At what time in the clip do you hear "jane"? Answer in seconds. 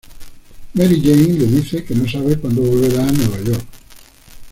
0.99-1.37